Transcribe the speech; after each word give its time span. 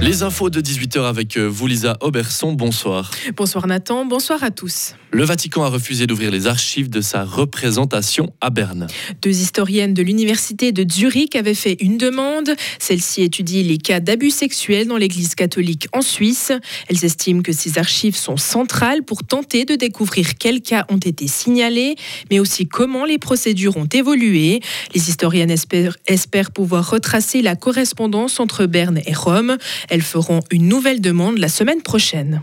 Les 0.00 0.22
infos 0.22 0.48
de 0.48 0.60
18h 0.60 1.08
avec 1.08 1.36
euh, 1.36 1.46
vous, 1.46 1.66
Lisa 1.66 1.96
Auberson. 2.00 2.52
Bonsoir. 2.52 3.10
Bonsoir 3.36 3.66
Nathan, 3.66 4.04
bonsoir 4.04 4.44
à 4.44 4.52
tous. 4.52 4.94
Le 5.10 5.24
Vatican 5.24 5.64
a 5.64 5.68
refusé 5.68 6.06
d'ouvrir 6.06 6.30
les 6.30 6.46
archives 6.46 6.88
de 6.88 7.00
sa 7.00 7.24
représentation 7.24 8.32
à 8.40 8.50
Berne. 8.50 8.86
Deux 9.22 9.30
historiennes 9.30 9.94
de 9.94 10.02
l'université 10.02 10.70
de 10.70 10.88
Zurich 10.88 11.34
avaient 11.34 11.54
fait 11.54 11.78
une 11.80 11.98
demande. 11.98 12.54
Celle-ci 12.78 13.22
étudie 13.22 13.62
les 13.64 13.78
cas 13.78 13.98
d'abus 14.00 14.30
sexuels 14.30 14.86
dans 14.86 14.98
l'Église 14.98 15.34
catholique 15.34 15.88
en 15.92 16.02
Suisse. 16.02 16.52
Elles 16.88 17.04
estiment 17.04 17.42
que 17.42 17.52
ces 17.52 17.78
archives 17.78 18.16
sont 18.16 18.36
centrales 18.36 19.02
pour 19.02 19.24
tenter 19.24 19.64
de 19.64 19.74
découvrir 19.74 20.36
quels 20.36 20.60
cas 20.60 20.84
ont 20.90 20.98
été 20.98 21.26
signalés, 21.26 21.96
mais 22.30 22.38
aussi 22.38 22.68
comment 22.68 23.04
les 23.04 23.18
procédures 23.18 23.78
ont 23.78 23.88
évolué. 23.92 24.60
Les 24.94 25.08
historiennes 25.08 25.50
espèrent, 25.50 25.96
espèrent 26.06 26.52
pouvoir 26.52 26.88
retracer 26.88 27.42
la 27.42 27.56
correspondance 27.56 28.38
entre 28.38 28.66
Berne 28.66 29.00
et 29.06 29.14
Rome. 29.14 29.56
Elles 29.88 30.02
feront 30.02 30.40
une 30.50 30.68
nouvelle 30.68 31.00
demande 31.00 31.38
la 31.38 31.48
semaine 31.48 31.82
prochaine. 31.82 32.42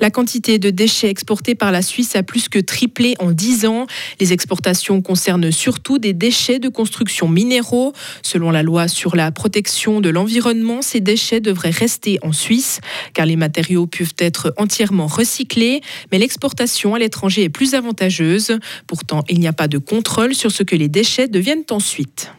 La 0.00 0.10
quantité 0.10 0.58
de 0.58 0.70
déchets 0.70 1.08
exportés 1.08 1.54
par 1.54 1.72
la 1.72 1.82
Suisse 1.82 2.16
a 2.16 2.22
plus 2.22 2.48
que 2.48 2.58
triplé 2.58 3.14
en 3.18 3.32
10 3.32 3.66
ans. 3.66 3.86
Les 4.20 4.32
exportations 4.32 5.02
concernent 5.02 5.50
surtout 5.50 5.98
des 5.98 6.12
déchets 6.12 6.58
de 6.58 6.68
construction 6.68 7.28
minéraux. 7.28 7.92
Selon 8.22 8.50
la 8.50 8.62
loi 8.62 8.88
sur 8.88 9.16
la 9.16 9.30
protection 9.32 10.00
de 10.00 10.08
l'environnement, 10.08 10.82
ces 10.82 11.00
déchets 11.00 11.40
devraient 11.40 11.70
rester 11.70 12.18
en 12.22 12.32
Suisse 12.32 12.80
car 13.14 13.26
les 13.26 13.36
matériaux 13.36 13.86
peuvent 13.86 14.14
être 14.18 14.52
entièrement 14.56 15.06
recyclés, 15.06 15.80
mais 16.12 16.18
l'exportation 16.18 16.94
à 16.94 16.98
l'étranger 16.98 17.44
est 17.44 17.48
plus 17.48 17.74
avantageuse. 17.74 18.58
Pourtant, 18.86 19.24
il 19.28 19.40
n'y 19.40 19.48
a 19.48 19.52
pas 19.52 19.68
de 19.68 19.78
contrôle 19.78 20.34
sur 20.34 20.52
ce 20.52 20.62
que 20.62 20.76
les 20.76 20.88
déchets 20.88 21.28
deviennent 21.28 21.64
ensuite. 21.70 22.30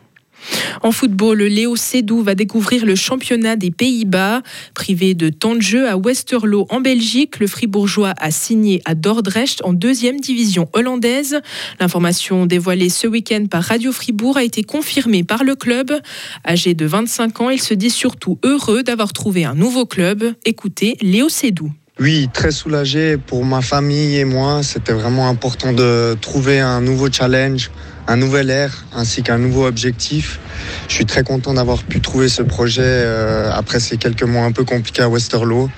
En 0.83 0.91
football, 0.91 1.43
Léo 1.43 1.75
Sédou 1.75 2.21
va 2.21 2.35
découvrir 2.35 2.85
le 2.85 2.95
championnat 2.95 3.55
des 3.55 3.71
Pays-Bas. 3.71 4.41
Privé 4.73 5.13
de 5.13 5.29
temps 5.29 5.55
de 5.55 5.61
jeu 5.61 5.87
à 5.87 5.97
Westerlo 5.97 6.67
en 6.69 6.81
Belgique, 6.81 7.39
le 7.39 7.47
Fribourgeois 7.47 8.13
a 8.17 8.31
signé 8.31 8.81
à 8.85 8.95
Dordrecht 8.95 9.61
en 9.63 9.73
deuxième 9.73 10.19
division 10.19 10.69
hollandaise. 10.73 11.39
L'information 11.79 12.45
dévoilée 12.45 12.89
ce 12.89 13.07
week-end 13.07 13.45
par 13.49 13.63
Radio 13.63 13.91
Fribourg 13.91 14.37
a 14.37 14.43
été 14.43 14.63
confirmée 14.63 15.23
par 15.23 15.43
le 15.43 15.55
club. 15.55 15.91
Âgé 16.45 16.73
de 16.73 16.85
25 16.85 17.41
ans, 17.41 17.49
il 17.49 17.61
se 17.61 17.73
dit 17.73 17.89
surtout 17.89 18.39
heureux 18.43 18.83
d'avoir 18.83 19.13
trouvé 19.13 19.45
un 19.45 19.55
nouveau 19.55 19.85
club. 19.85 20.33
Écoutez 20.45 20.97
Léo 21.01 21.29
Sédou. 21.29 21.71
Oui, 21.99 22.29
très 22.31 22.51
soulagé 22.51 23.17
pour 23.17 23.43
ma 23.43 23.63
famille 23.63 24.17
et 24.17 24.23
moi. 24.23 24.61
C'était 24.61 24.93
vraiment 24.93 25.27
important 25.29 25.73
de 25.73 26.15
trouver 26.21 26.59
un 26.59 26.79
nouveau 26.79 27.11
challenge, 27.11 27.71
un 28.07 28.17
nouvel 28.17 28.51
air 28.51 28.85
ainsi 28.93 29.23
qu'un 29.23 29.39
nouveau 29.39 29.65
objectif. 29.65 30.39
Je 30.89 30.93
suis 30.93 31.07
très 31.07 31.23
content 31.23 31.55
d'avoir 31.55 31.81
pu 31.81 31.99
trouver 31.99 32.29
ce 32.29 32.43
projet 32.43 32.83
euh, 32.83 33.49
après 33.51 33.79
ces 33.79 33.97
quelques 33.97 34.21
mois 34.21 34.43
un 34.43 34.51
peu 34.51 34.63
compliqués 34.63 35.01
à 35.01 35.09
Westerlo. 35.09 35.71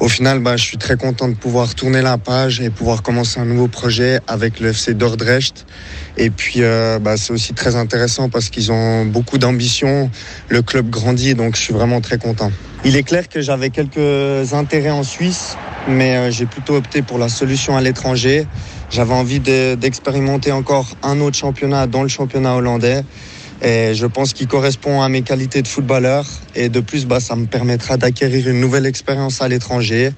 Au 0.00 0.08
final, 0.08 0.40
bah, 0.40 0.56
je 0.56 0.64
suis 0.64 0.78
très 0.78 0.96
content 0.96 1.28
de 1.28 1.36
pouvoir 1.36 1.76
tourner 1.76 2.02
la 2.02 2.18
page 2.18 2.60
et 2.60 2.68
pouvoir 2.68 3.04
commencer 3.04 3.38
un 3.38 3.44
nouveau 3.44 3.68
projet 3.68 4.18
avec 4.26 4.58
le 4.58 4.70
FC 4.70 4.94
Dordrecht. 4.94 5.64
Et 6.16 6.30
puis, 6.30 6.64
euh, 6.64 6.98
bah, 6.98 7.16
c'est 7.16 7.32
aussi 7.32 7.54
très 7.54 7.76
intéressant 7.76 8.28
parce 8.28 8.48
qu'ils 8.48 8.72
ont 8.72 9.06
beaucoup 9.06 9.38
d'ambition. 9.38 10.10
Le 10.48 10.62
club 10.62 10.90
grandit, 10.90 11.36
donc 11.36 11.54
je 11.54 11.60
suis 11.60 11.72
vraiment 11.72 12.00
très 12.00 12.18
content. 12.18 12.50
Il 12.84 12.96
est 12.96 13.04
clair 13.04 13.28
que 13.28 13.40
j'avais 13.40 13.70
quelques 13.70 14.54
intérêts 14.54 14.90
en 14.90 15.04
Suisse, 15.04 15.56
mais 15.88 16.16
euh, 16.16 16.30
j'ai 16.32 16.46
plutôt 16.46 16.74
opté 16.74 17.00
pour 17.02 17.16
la 17.16 17.28
solution 17.28 17.76
à 17.76 17.80
l'étranger. 17.80 18.44
J'avais 18.90 19.14
envie 19.14 19.38
d'expérimenter 19.38 20.50
encore 20.50 20.88
un 21.04 21.20
autre 21.20 21.36
championnat 21.36 21.86
dans 21.86 22.02
le 22.02 22.08
championnat 22.08 22.56
hollandais. 22.56 23.04
Et 23.62 23.94
je 23.94 24.06
pense 24.06 24.32
qu'il 24.32 24.48
correspond 24.48 25.00
à 25.00 25.08
mes 25.08 25.22
qualités 25.22 25.62
de 25.62 25.68
footballeur. 25.68 26.26
Et 26.56 26.68
de 26.68 26.80
plus, 26.80 27.06
bah, 27.06 27.20
ça 27.20 27.36
me 27.36 27.46
permettra 27.46 27.98
d'acquérir 27.98 28.48
une 28.48 28.58
nouvelle 28.58 28.86
expérience 28.86 29.40
à 29.42 29.46
l'étranger. 29.46 30.10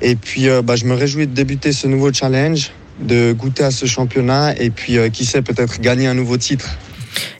Et 0.00 0.16
puis, 0.16 0.48
euh, 0.48 0.60
bah, 0.60 0.74
je 0.74 0.86
me 0.86 0.94
réjouis 0.94 1.28
de 1.28 1.34
débuter 1.34 1.72
ce 1.72 1.86
nouveau 1.86 2.12
challenge, 2.12 2.72
de 3.00 3.32
goûter 3.32 3.62
à 3.62 3.70
ce 3.70 3.86
championnat 3.86 4.56
et 4.58 4.70
puis, 4.70 4.98
euh, 4.98 5.08
qui 5.08 5.24
sait, 5.24 5.42
peut-être 5.42 5.80
gagner 5.80 6.08
un 6.08 6.14
nouveau 6.14 6.36
titre 6.36 6.76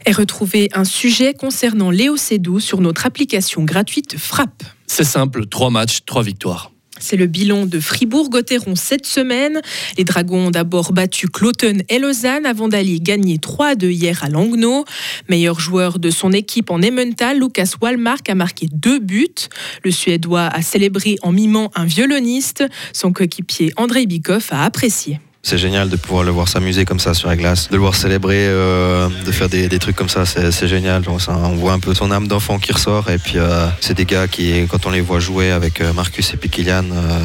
et 0.07 0.13
retrouver 0.13 0.69
un 0.75 0.85
sujet 0.85 1.35
concernant 1.35 1.91
Léo 1.91 2.17
Sédou 2.17 2.61
sur 2.61 2.81
notre 2.81 3.07
application 3.07 3.65
gratuite 3.65 4.17
Frappe. 4.19 4.63
C'est 4.87 5.05
simple, 5.05 5.47
trois 5.47 5.71
matchs, 5.71 6.01
trois 6.05 6.23
victoires. 6.23 6.73
C'est 7.03 7.17
le 7.17 7.27
bilan 7.27 7.67
de 7.67 7.81
Fribourg-Gotteron 7.81 8.77
cette 8.77 9.07
semaine. 9.07 9.61
Les 9.99 10.05
Dragons 10.05 10.47
ont 10.47 10.51
d'abord 10.53 10.93
battu 10.93 11.27
Cloten 11.27 11.83
et 11.89 11.99
Lausanne 11.99 12.47
avant 12.47 12.69
d'aller 12.69 13.01
gagner 13.01 13.39
3 13.39 13.75
2 13.75 13.91
hier 13.91 14.23
à 14.23 14.29
Langnau. 14.29 14.85
Meilleur 15.29 15.59
joueur 15.59 15.99
de 15.99 16.11
son 16.11 16.33
équipe 16.33 16.71
en 16.71 16.81
Emmental, 16.81 17.41
Lucas 17.41 17.73
Walmark 17.81 18.31
a 18.31 18.37
marqué 18.37 18.69
deux 18.73 19.01
buts. 19.01 19.49
Le 19.83 19.91
Suédois 19.91 20.47
a 20.47 20.63
célébré 20.63 21.17
en 21.23 21.33
mimant 21.33 21.73
un 21.75 21.87
violoniste. 21.87 22.65
Son 22.93 23.13
coéquipier 23.13 23.73
André 23.77 24.07
Bikoff 24.07 24.53
a 24.53 24.63
apprécié. 24.63 25.19
C'est 25.45 25.59
génial 25.59 25.89
de 25.89 25.97
pouvoir 25.97 26.23
le 26.23 26.31
voir 26.31 26.47
s'amuser 26.47 26.85
comme 26.85 27.01
ça 27.01 27.15
sur 27.15 27.29
la 27.29 27.35
glace, 27.35 27.69
de 27.69 27.75
le 27.75 27.81
voir 27.81 27.97
célébrer, 27.97 28.47
euh, 28.47 29.09
de 29.27 29.33
faire 29.33 29.49
des, 29.49 29.69
trucs 29.81 29.97
comme 29.97 30.09
ça, 30.09 30.25
c'est 30.25 30.69
génial. 30.69 31.03
On 31.09 31.55
voit 31.57 31.73
un 31.73 31.81
peu 31.81 31.95
son 31.95 32.13
âme 32.13 32.29
d'enfant 32.29 32.61
qui 32.61 32.71
ressort. 32.71 33.11
Et 33.11 33.19
puis, 33.19 33.39
euh, 33.39 33.67
c'est 33.81 33.95
des 33.95 34.05
gars 34.05 34.29
qui, 34.29 34.69
quand 34.69 34.87
on 34.87 34.91
les 34.91 35.01
voit 35.01 35.19
jouer 35.19 35.51
avec 35.51 35.81
euh, 35.81 35.93
Marcus 35.95 36.33
et 36.33 36.37
puis 36.37 36.49
Kylian, 36.49 36.85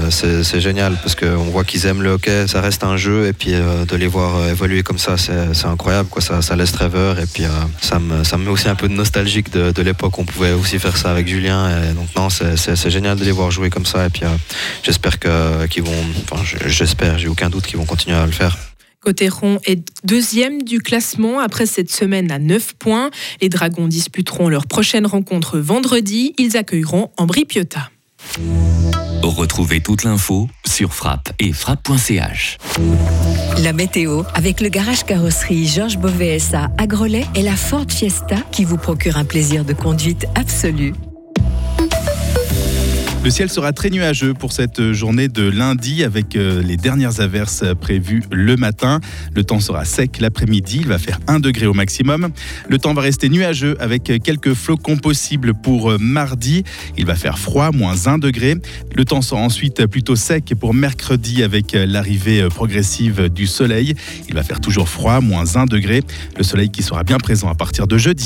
c'est 0.10 0.60
génial 0.60 0.98
parce 1.04 1.14
qu'on 1.14 1.52
voit 1.52 1.64
qu'ils 1.64 1.86
aiment 1.86 2.02
le 2.02 2.10
hockey. 2.10 2.48
Ça 2.48 2.60
reste 2.60 2.84
un 2.84 2.98
jeu. 2.98 3.28
Et 3.28 3.34
puis, 3.34 3.52
de 3.52 3.96
les 3.96 4.08
voir 4.08 4.50
évoluer 4.50 4.82
comme 4.82 4.98
ça, 4.98 5.16
c'est 5.18 5.68
incroyable. 5.68 6.10
Ça, 6.20 6.56
laisse 6.56 6.72
rêveur. 6.72 7.20
Et 7.20 7.28
puis, 7.28 7.44
ça, 7.82 8.00
me, 8.00 8.24
ça 8.24 8.38
me 8.38 8.46
met 8.46 8.50
aussi 8.50 8.68
un 8.68 8.76
peu 8.76 8.88
de 8.88 8.94
nostalgique 8.94 9.52
de, 9.52 9.72
de 9.72 9.82
l'époque. 9.84 10.18
On 10.18 10.26
pouvait 10.26 10.54
aussi 10.54 10.80
faire 10.80 10.98
ça 10.98 11.12
avec 11.12 11.28
Julien. 11.28 11.70
Et 11.84 11.94
donc, 11.94 12.08
non, 12.16 12.30
c'est 12.32 12.90
génial 12.90 13.20
de 13.20 13.24
les 13.24 13.32
voir 13.32 13.52
jouer 13.52 13.70
comme 13.70 13.86
ça. 13.86 14.08
Et 14.08 14.10
puis, 14.10 14.24
j'espère 14.82 15.20
qu'ils 15.20 15.84
vont, 15.84 16.04
enfin, 16.32 16.42
j'espère, 16.66 17.20
j'ai 17.20 17.28
aucun 17.28 17.52
doute 17.52 17.68
qu'ils 17.68 17.78
vont 17.78 17.86
continuer 17.86 18.07
à 18.16 18.26
le 18.26 18.32
faire. 18.32 18.58
Cotteron 19.00 19.60
est 19.66 19.80
deuxième 20.04 20.64
du 20.64 20.80
classement 20.80 21.40
après 21.40 21.66
cette 21.66 21.92
semaine 21.92 22.32
à 22.32 22.40
9 22.40 22.74
points. 22.76 23.10
Les 23.42 23.50
Dragons 23.50 23.88
disputeront 23.88 24.50
leur 24.50 24.66
prochaine 24.68 25.06
rencontre 25.06 25.60
vendredi. 25.60 26.34
Ils 26.38 26.58
accueilleront 26.58 27.12
Ambri 27.18 27.46
Piotta. 27.46 27.90
Retrouvez 29.24 29.82
toute 29.82 30.04
l'info 30.04 30.48
sur 30.66 30.94
frappe 30.94 31.30
et 31.40 31.54
frappe.ch. 31.54 32.58
La 33.60 33.74
météo 33.74 34.24
avec 34.34 34.62
le 34.62 34.70
garage 34.70 35.04
carrosserie 35.04 35.68
Georges 35.68 35.98
Beauvais 35.98 36.40
à 36.54 36.70
Agrolais 36.78 37.26
et 37.36 37.44
la 37.44 37.56
Ford 37.56 37.86
Fiesta 37.90 38.38
qui 38.52 38.66
vous 38.66 38.78
procure 38.78 39.18
un 39.18 39.26
plaisir 39.26 39.64
de 39.64 39.74
conduite 39.74 40.26
absolu. 40.36 40.94
Le 43.24 43.32
ciel 43.32 43.50
sera 43.50 43.74
très 43.74 43.90
nuageux 43.90 44.34
pour 44.34 44.54
cette 44.54 44.94
journée 44.94 45.28
de 45.28 45.44
lundi 45.50 46.04
avec 46.04 46.36
euh, 46.36 46.62
les 46.62 46.78
dernières 46.78 47.20
averses 47.20 47.64
prévues 47.80 48.24
le 48.32 48.56
matin. 48.56 49.02
Le 49.36 49.44
temps 49.44 49.60
sera 49.60 49.84
sec 49.84 50.20
l'après-midi, 50.20 50.78
il 50.82 50.88
va 50.88 50.98
faire 50.98 51.20
1 51.28 51.40
degré 51.40 51.66
au 51.66 51.74
maximum. 51.74 52.30
Le 52.70 52.78
temps 52.78 52.94
va 52.94 53.02
rester 53.02 53.28
nuageux 53.28 53.76
avec 53.80 54.04
quelques 54.24 54.54
flocons 54.54 54.98
possibles 54.98 55.54
pour 55.54 55.92
euh, 55.92 55.98
mardi. 56.00 56.64
Il 56.98 57.06
va 57.06 57.16
faire 57.16 57.38
froid, 57.38 57.72
moins 57.72 58.08
1 58.08 58.18
degré. 58.20 58.56
Le 58.96 59.04
temps 59.04 59.22
sera 59.22 59.42
ensuite 59.42 59.86
plutôt 59.88 60.16
sec 60.16 60.54
pour 60.58 60.74
mercredi 60.74 61.44
avec 61.44 61.76
euh, 61.76 61.86
l'arrivée 61.86 62.48
progressive 62.48 63.30
du 63.30 63.46
soleil. 63.48 63.96
Il 64.30 64.36
va 64.36 64.44
faire 64.44 64.62
toujours 64.62 64.88
froid, 64.88 65.20
moins 65.20 65.58
1 65.58 65.66
degré. 65.66 66.02
Le 66.38 66.44
soleil 66.44 66.70
qui 66.70 66.82
sera 66.82 67.04
bien 67.04 67.18
présent 67.18 67.50
à 67.50 67.56
partir 67.56 67.88
de 67.88 67.98
jeudi. 67.98 68.16